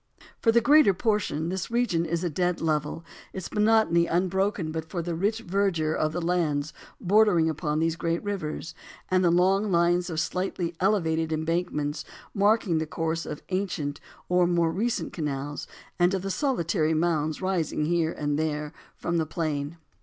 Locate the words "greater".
0.61-0.95